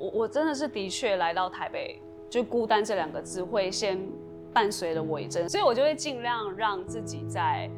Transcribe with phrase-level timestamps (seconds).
[0.00, 2.00] 我我真的是的确来到台北，
[2.30, 4.00] 就孤单这两个字会先
[4.52, 7.70] 伴随了我一阵，所以我就会尽量让自己在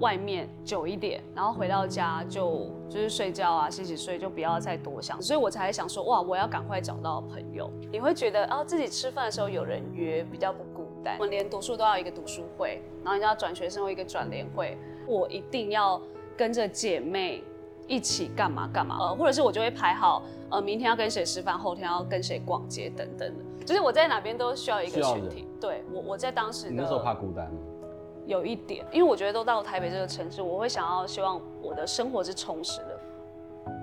[0.00, 5.20] 外面久一点，然后回到家就就是睡觉啊，洗洗睡，就不要再多想。
[5.20, 7.70] 所以我才想说，哇，我要赶快找到朋友。
[7.92, 11.16] 你会觉得哦，自己吃饭的时候有人约，比较不孤单。
[11.18, 16.00] 我们连读书都要一个读书会，然后人家转学生会一个转联会，我一定要
[16.36, 17.44] 跟着姐妹
[17.86, 18.96] 一起干嘛干嘛。
[18.98, 23.64] 呃，或者是我就会排好，呃，明天要跟谁吃饭，后天要跟谁逛街等等的。
[23.64, 25.48] 就是我在哪边都需要一个群体。
[25.60, 26.70] 对，我我在当时。
[26.70, 27.58] 你那时候怕孤单吗？
[28.26, 33.00] 有一点，因为我觉得都到台北这个城市，我会想要希望我的生活是充实的。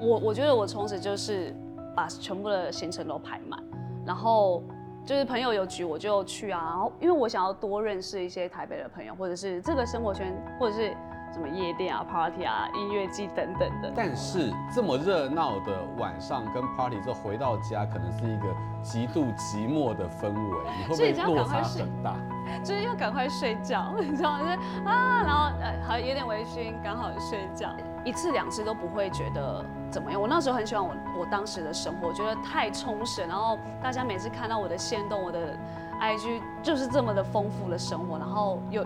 [0.02, 1.56] 我我觉得我充实就是
[1.96, 3.62] 把全部的行程都排满，
[4.06, 4.64] 然后
[5.06, 10.96] 就是朋友有局我就去啊，然后因为我想要多认识一些台北的朋友，或者是这个生活圈，或者是。
[11.34, 13.92] 什么夜店啊、party 啊、音乐季等等的。
[13.96, 22.16] 但是这么热闹的晚上跟 party 之后回到家，可能是一个极度寂寞的氛围，你会不会落差很大？
[22.64, 24.40] 就是要赶快睡觉，你知道吗？
[24.40, 27.70] 就是啊，然后呃，好有点微醺，刚好睡觉，
[28.06, 30.22] 一次两次都不会觉得怎么样。
[30.22, 33.22] 我那时候很喜欢我我当时的生活，我觉得太充实。
[33.24, 35.58] 然后大家每次看到我的限动，我的
[36.00, 38.86] IG 就是这么的丰富的生活，然后又。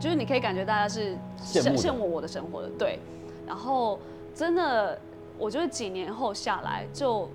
[0.00, 2.98] 就是你可以感觉大家是羡羡慕我的生活的，对。
[3.46, 3.98] 然后
[4.34, 4.98] 真的，
[5.38, 7.28] 我觉得几年后下来，就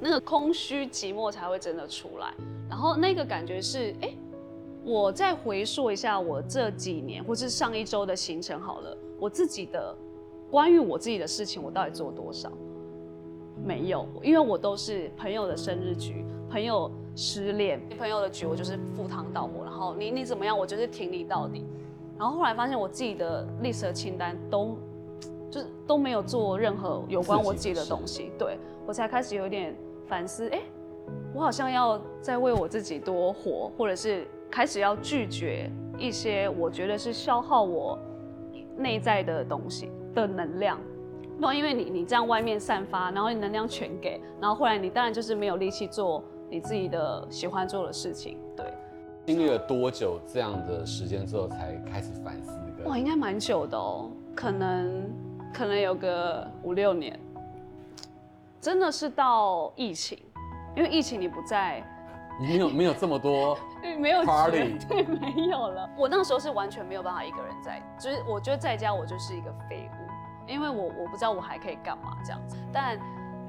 [0.00, 2.32] 那个空虚寂寞才会真的出来。
[2.68, 4.14] 然后那个感觉是，哎，
[4.84, 9.94] 我再回溯一下我这几年或是上一周的行程好了，我自己的
[10.50, 12.50] 关于我自己的事情，我到底做多少？
[13.62, 16.90] 没有，因为我都是朋友的生日局，朋友。
[17.16, 21.64] 失恋，朋友的局我就是赴汤蹈火，然后你你怎么样，我就是挺你到底。
[22.18, 24.76] 然后后来发现我自己的 list 的清单都
[25.50, 29.76] 就是都没有做任何有关我自己的东西，对，我才开始有点
[30.06, 30.60] 反思，哎，
[31.32, 37.98] 我好像要再为我自己多活，或者是开始要拒绝一些我觉得是消耗我
[38.76, 40.78] 内在的东西的能量。
[41.36, 46.22] 那因为你你这样外面散发，然后你能量全给，然后后来你当然就是没有力气做。
[46.54, 48.64] 你自己的喜欢做的事情，对。
[49.26, 52.56] 经历了多久这样的时间之后，才开始反思？
[52.84, 55.10] 哇，应该蛮久的哦，可能
[55.52, 57.18] 可能有个五六年。
[58.60, 60.16] 真的是到疫情，
[60.76, 61.82] 因为疫情你不在，
[62.40, 63.58] 你没有没有这么多，
[63.98, 65.90] 没有 party， 对，没有了。
[65.98, 72.56] 我那个时候是完全没有办法一个人在，就是我觉得在家我就是一个废物，因为我我不知道我还可以干嘛这样子。
[72.72, 72.96] 但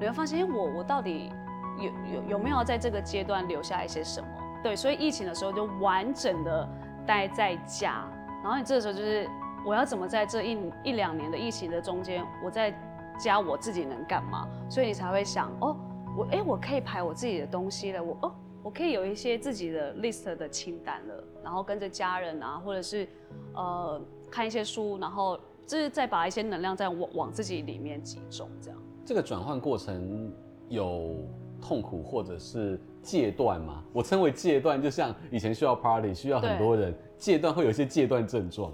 [0.00, 1.30] 你会发现，我我到底。
[1.78, 4.28] 有有有没有在这个阶段留下一些什么？
[4.62, 6.68] 对，所以疫情的时候就完整的
[7.06, 8.04] 待在家，
[8.42, 9.28] 然后你这个时候就是
[9.64, 12.74] 我要怎么在这一一两年的疫情的中间，我在
[13.16, 14.48] 家我自己能干嘛？
[14.68, 15.76] 所以你才会想哦，
[16.16, 23.06] 我哎我可以排我自己的东西了，我哦我可以有一些自己的 list 的清单了，然后跟着家人啊，或者是
[23.54, 24.00] 呃
[24.30, 28.82] 看一些书，然后就是再把一些能量再往往自己里面集中，这样。
[29.04, 30.32] 这个转换过程
[30.68, 31.14] 有。
[31.60, 38.72] 痛苦或者是戒断嘛，我称为戒断，就像以前需要 party，需要很多人，戒断会有一些戒断症状。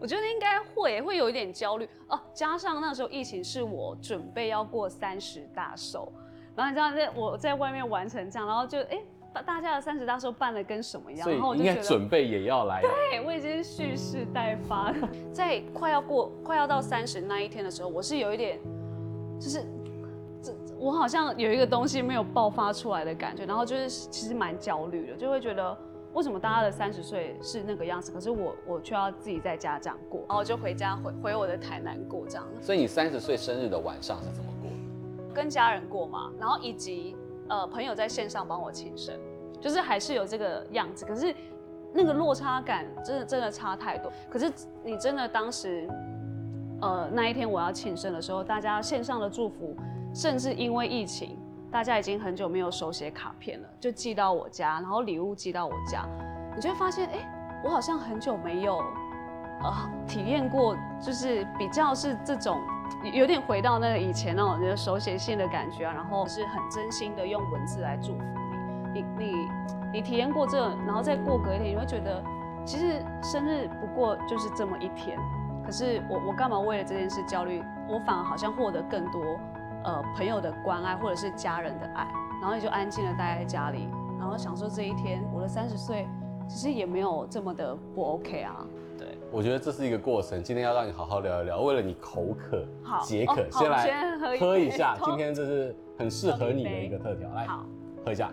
[0.00, 6.12] 我觉得应该会会有一点焦虑哦，加上那时候疫情是我准备要过三十大寿，
[6.56, 9.00] 然后你知道在我在外面完成这样，然后就哎，
[9.46, 12.80] 大家的三十大寿办的跟什么一样，然后我应该准备也要来。
[12.82, 14.92] 对，我已经蓄势待发，
[15.32, 18.58] 在快要过快要到三十那一天的时候，我是有一点
[19.38, 19.64] 就是。
[20.82, 25.76] 我好像有一个东西没有爆发出来的感觉，然后就是其实蛮焦虑的，就会觉得
[26.12, 32.44] 为什么大家的三十岁是那个样子，可是我我却要自己在家这样过，然后就回家回回我的台南过这样。
[32.60, 35.32] 所以你三十岁生日的晚上是怎么过的？
[35.32, 37.14] 跟家人过嘛，然后以及
[37.48, 39.14] 呃朋友在线上帮我庆生，
[39.60, 41.32] 就是还是有这个样子，可是
[41.92, 44.12] 那个落差感真的真的差太多。
[44.28, 45.88] 可是你真的当时
[46.80, 49.76] 呃那一天我要庆生的时候，大家线上的祝福。
[50.14, 51.38] 甚至因为疫情，
[51.70, 56.06] 大家已经很久没有手写卡片了，就寄到我家，然后礼物寄到我家，
[56.54, 58.78] 你就会发现，哎、我好像很久没有，
[59.62, 62.60] 呃，体验过，就是比较是这种，
[63.14, 68.24] 有点回到那个以前那种就是手写信的感觉啊，然后是很真心的用文字来祝福
[68.92, 69.48] 你，你你
[69.94, 72.22] 你体验过这，然后再过隔一天，你会觉得，
[72.66, 75.18] 其实生日不过就是这么一天，
[75.64, 77.62] 可是我我干嘛为了这件事焦虑？
[77.88, 79.22] 我反而好像获得更多。
[79.84, 82.06] 呃，朋友的关爱或者是家人的爱，
[82.40, 83.88] 然后你就安静的待在家里，
[84.18, 85.22] 然后享受这一天。
[85.34, 86.06] 我的三十岁
[86.48, 88.66] 其实也没有这么的不 OK 啊。
[88.98, 90.42] 对，我觉得这是一个过程。
[90.42, 94.96] 今天要让你好好聊一聊，为了你口渴、好解渴，哦、先来喝一下。
[95.04, 97.64] 今天这是很适合你的一个特调，来，好，
[98.04, 98.30] 喝一下。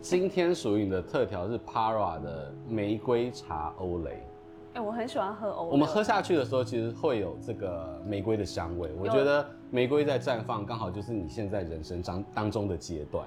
[0.00, 4.22] 今天属于你的特调是 Para 的玫瑰茶欧蕾。
[4.74, 5.72] 哎，我很喜欢喝欧蕾。
[5.72, 8.90] 我们喝下去的时候，其实会有这个玫瑰的香味。
[8.96, 13.26] 我觉得玫瑰在绽放，刚好就是你现在人生当当中的阶段。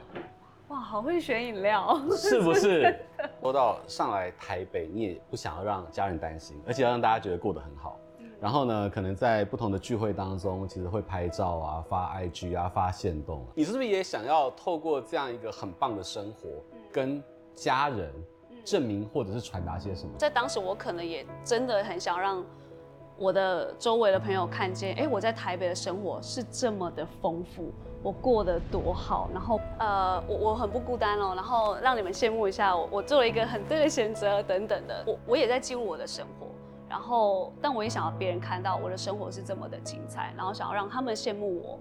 [0.69, 2.95] 哇，好会选饮料，是不是？
[3.41, 7.99] 说到上来台北，你也不想要让家人担心，而且要让大家觉得过得很好。
[8.41, 13.45] 然后呢，可能在不同的聚会当中，其实会拍照啊、发 IG 啊、发现动。
[13.53, 16.49] 你是不是也想要透过这样一个很棒的生活，
[16.91, 17.23] 跟
[17.53, 18.11] 家人
[18.65, 20.09] 证明或者是传达些什么？
[20.17, 22.43] 在当时，我可能也真的很想让
[23.15, 27.71] 我的周围的朋友看见，哎，我在台北的生活是这么的丰富，
[28.01, 29.29] 我过得多好。
[29.31, 35.03] 然后，呃，我我很不孤单哦，然后让你们羡慕一下我，我做了一个很对的选择等等的。
[35.05, 36.47] 我我也在记录我的生活。
[36.91, 41.79] 然后，但我也想要别人看到我的生活是这么的精彩，然后想要让他们羡慕我，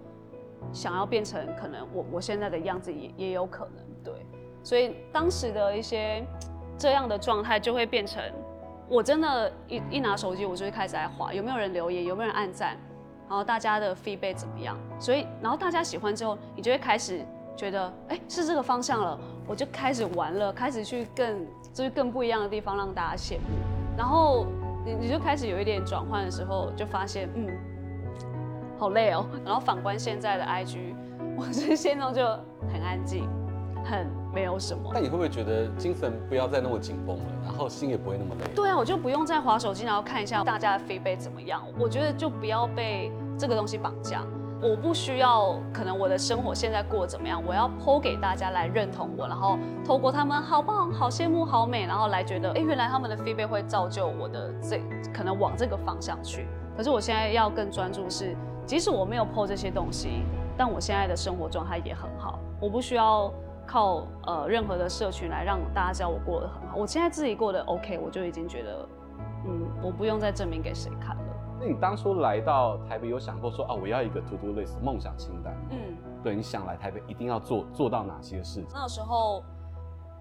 [0.73, 4.15] 想要变成可能我我现在的样子也也有可能，对，
[4.63, 6.25] 所以当时的一些
[6.79, 8.23] 这样的状态就会变成，
[8.89, 12.77] 我真的一一拿手机我就会开始在滑，有没有人留言，有没有人按赞，
[13.29, 17.21] 然后大家的 feedback 怎么样，所以然后大家喜欢之后，你就会开始
[17.57, 19.19] 觉得，哎，是这个方向了，
[19.49, 23.59] 我就开始玩了，开始去更就是更不一样的地方让大家羡慕，
[23.99, 24.47] 然后。
[24.85, 27.49] 你你就开始有一点转换的时候，就发现嗯，
[28.79, 29.27] 好累哦。
[29.45, 30.95] 然后反观现在的 IG，
[31.37, 32.27] 我这现在就
[32.73, 33.29] 很安静，
[33.85, 34.91] 很没有什么。
[34.95, 38.51] 但你会不会觉得精神不要再那么紧绷了，然后心也不会那么累？
[38.55, 41.63] 对啊，我就不用再划手机，然后看一下大家的 feedback 怎么样。
[41.79, 44.25] 我觉得就不要被这个东西绑架。
[44.63, 54.79] 我不需要，可能我的生活现在过怎么样，我要 po 给大家来认同我，然后透过他们好棒、好羡慕、好美，然后来觉得，哎，原来他们的 feedback 会造就我的这
[55.15, 56.47] 可能往这个方向去。
[56.77, 58.37] 可是我现在要更专注是，
[58.67, 60.25] 即使我没有 po 这些东西，
[60.59, 63.33] 但我现在的生活状态也很好，我不需要
[63.67, 66.77] 靠呃任何的社群来让大家知道我过得很好。
[66.77, 68.89] 我现在自己过得 OK，我就已经觉得，
[69.47, 71.23] 嗯，我不用再证明给谁看了。
[71.61, 75.55] 那你当初来到台北，有想过说啊，我要一个 to do list 梦想清单？
[75.71, 75.79] 嗯，
[76.23, 78.67] 对，你想来台北一定要做做到哪些事情？
[78.73, 79.45] 那时候，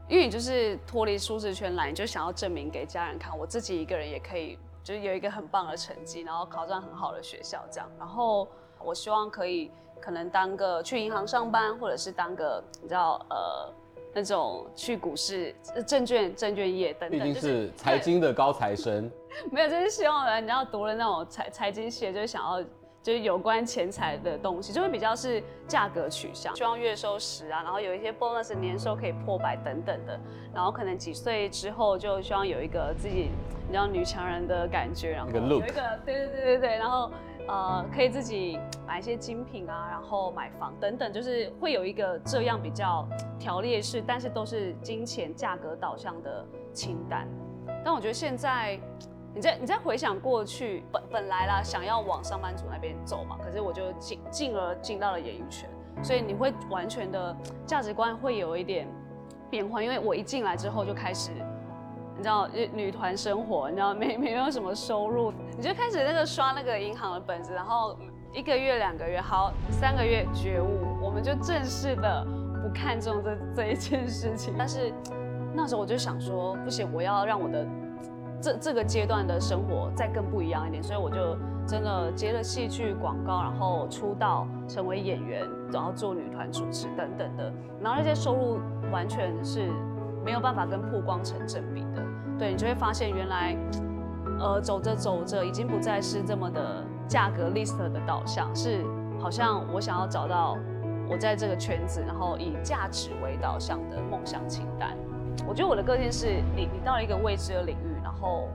[0.09, 7.89] 因为你就是脱离舒适圈来，你就想要证明给家人看，我自己一个人也可以，就是有一个很棒的成绩，然后考上很好的学校这样。
[7.97, 8.45] 然后
[8.83, 9.71] 我希望可以
[10.01, 13.73] 可能当个去银行上班，或者是当个你知道呃。
[14.13, 15.55] 那种去股市、
[15.87, 19.09] 证券、证券业等等，毕竟是财经的高材生。
[19.51, 22.61] 没有，就是希望人，你知道读了那种财财经系，就是想要
[23.01, 30.19] 就是有关钱财的东西，就会比较是价格取向，希望月收十啊，然后有一些 bonus 年收可以破百等等的，
[30.53, 33.29] 然后可能几岁之后就希望有一个自己
[33.67, 37.11] 你知道女强人的感觉，然后有一个对对对对对，然后。
[37.49, 43.07] 呃，可以自己买一些精品啊，然后买房等等，就是会有一个这样比较
[43.39, 47.27] 条列式，但是都是金钱价格导向的清单。
[47.83, 48.79] 但我觉得现在，
[49.33, 55.67] 你在你在回想过去，本本来啦，想要往上班族那边走嘛，可是我就进进而进到了演艺圈，
[56.03, 57.35] 所以你会完全的
[57.65, 58.87] 价值观会有一点
[59.49, 61.31] 变化，因为我一进来之后就开始。
[62.19, 67.97] 你知道女团生活，你知道没没有什么收入，你就开始那个刷那个银行的本子，然后
[68.33, 72.27] 一个月两个月，好三个月觉悟，我们就正式的
[72.61, 74.53] 不看重这这一件事情。
[74.57, 74.93] 但是
[75.53, 77.65] 那时候我就想说，不行，我要让我的
[78.41, 87.49] 这这个阶段的生活再更不一样一点，所以我就真的接了戏剧广告，然后出道成为演员，然后做女团主持等等的，
[87.81, 88.59] 然后那些收入
[88.91, 89.71] 完全是。
[90.21, 92.03] 没有办法跟曝光成正比的，
[92.39, 93.55] 对，你就会发现原来，
[94.39, 98.85] 呃，走着走着已经不再是这么的价格 list 的导向，是
[99.19, 100.57] 好像我想要找到
[101.09, 104.97] 我在这个圈子，然后以价值为导向的梦想清单。
[105.45, 108.47] 我觉得我的个性是你，你到了一个未知的领域，然后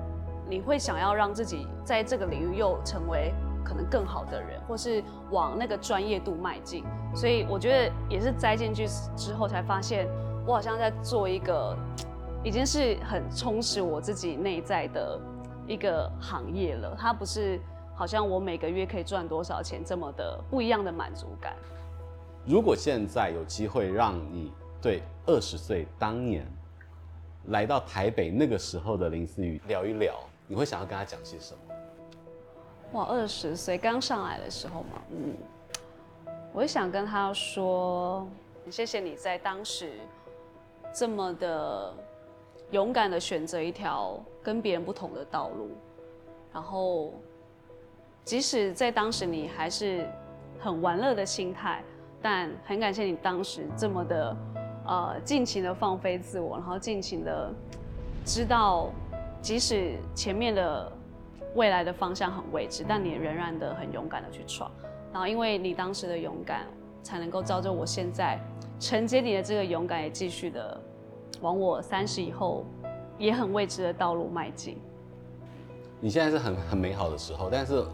[0.48, 6.84] 你会想要让自己在这个领域又成为可能更好的人，或是往那个专业度迈进。
[7.14, 10.08] 所以我觉得也是栽进去之后才发现。
[10.46, 11.74] 我好像在做一个，
[12.44, 15.18] 已经是很充实我自己内在的
[15.66, 16.94] 一个行业了。
[16.96, 17.58] 它不是
[17.96, 21.56] 好像我每个月可以赚多少钱这么的不一样的满足感。
[22.44, 26.46] 如果现在有机会让你对二十岁当年
[27.46, 30.14] 来到台北那个时候的林思雨聊一聊，
[30.46, 31.74] 你会想要跟他讲些什么？
[32.92, 35.34] 哇，二十岁刚上来的时候嘛，嗯，
[36.52, 38.28] 我会想跟他说，
[38.70, 39.94] 谢谢你在当时。
[40.96, 41.92] 这么的
[42.74, 45.70] 勇敢的选择一条跟别人不同的道路，
[46.52, 47.14] 然后
[48.24, 50.10] 即使在当时你还是
[50.58, 51.84] 很玩乐的心态，
[52.20, 54.36] 但很感谢你当时这么的
[54.88, 57.48] 呃尽情的放飞自我，然后尽情的
[58.24, 58.90] 知道，
[59.40, 60.90] 即使前面的
[61.54, 64.68] 未来的方向很未知，但你仍然的很勇敢的去闯。
[65.12, 66.66] 然后因为你当时的勇敢，
[67.04, 68.36] 才能够造就我现在
[68.80, 70.80] 承接你的这个勇敢，也继续的
[71.44, 72.64] 往我三十以后
[73.18, 74.78] 也很未知的道路迈进。
[76.00, 77.84] 你现在是很很美好的时候，但是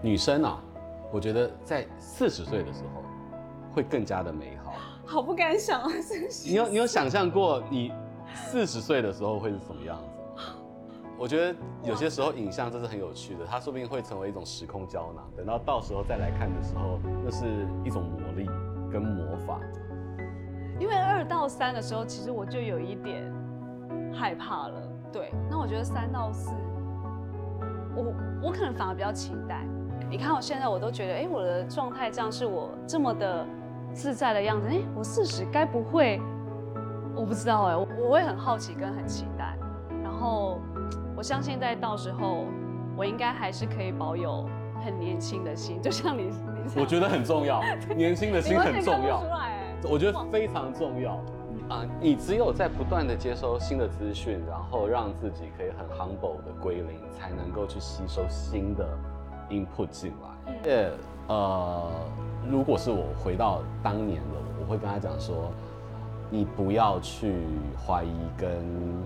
[0.00, 0.62] 女生啊，
[1.12, 3.02] 我觉得在四十岁的时候
[3.74, 4.72] 会更加的美好。
[5.04, 5.90] 好不敢想啊！
[6.46, 7.92] 你有你有想象过你
[8.32, 10.42] 四十岁的时候会是什么样子？
[11.18, 15.28] 我觉得有些时候影像这是很有趣的，它说不定会成为一种时空胶囊。
[15.36, 18.46] 等到到时候再来看的时候，那是一种魔力
[18.88, 19.58] 跟魔法。
[20.78, 23.32] 因为二到三的时候，其实我就有一点
[24.12, 24.82] 害怕了。
[25.12, 26.50] 对，那我觉得三到四，
[27.96, 29.64] 我我可能反而比较期待。
[30.10, 33.46] 你看我现在，我都觉得，哎，我的状态这样是我这么的
[33.92, 34.68] 自在的样子。
[34.68, 36.20] 哎，我四十该不会？
[37.14, 39.56] 我不知道哎，我我会很好奇跟很期待，
[40.02, 40.58] 然后。
[41.16, 42.44] 我相信在到时候，
[42.96, 44.48] 我应该还是可以保有
[44.84, 47.60] 很年轻的心，就像你，你我觉得很重要，
[47.96, 49.20] 年轻的心很重要，
[49.84, 51.12] 我觉得非常重要
[51.68, 51.86] 啊！
[52.00, 58.88] 你只有在不断的接收新的资讯，然后让自己可以很 humble 的归零，才能够去吸收新的
[59.50, 60.62] input 进来。
[60.64, 60.90] 呃
[61.28, 61.90] 呃，
[62.50, 65.50] 如果是我回到当年的我，我会跟他讲说，
[66.28, 67.34] 你不要去
[67.86, 68.50] 怀疑跟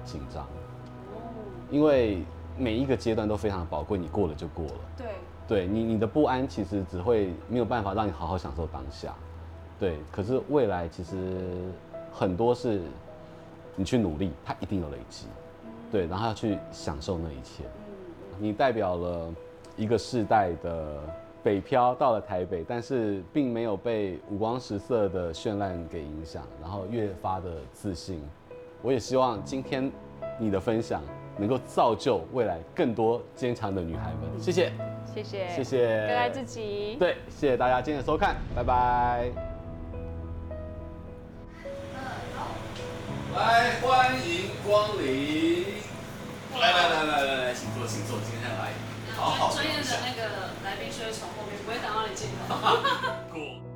[0.04, 0.46] 紧张。
[1.70, 2.22] 因为
[2.56, 4.74] 每一个阶段都非常的宝贵，你过了就过了。
[4.96, 5.06] 对，
[5.48, 9.14] 对你你的不安其实只会没有办法让你好好享受当下。
[9.82, 11.16] 对，可是未来其实
[12.12, 12.80] 很多是
[13.74, 15.26] 你去努力，它一定有累积。
[15.90, 17.64] 对，然后要去享受那一切。
[18.38, 19.34] 你代表了
[19.76, 21.00] 一个世代的
[21.42, 28.22] 北漂到了台北，但是并没有被五光十色的绚烂给影响，然后越发的自信。
[28.82, 29.90] 我也希望今天
[30.38, 31.02] 你的分享。
[31.38, 34.38] 能够造就未来更多坚强的女孩们。
[34.38, 34.70] 谢谢，
[35.14, 36.94] 谢谢，谢谢，更爱自己。
[37.00, 39.61] 对，谢谢大家今天的收看，拜拜。
[43.34, 45.64] 来，欢迎光临。
[46.60, 48.72] 来来来来来来，请坐，请坐，今天来。
[49.16, 49.50] 好好。
[49.54, 52.54] 专业的那个来宾是会从后面，不会挡到你镜头。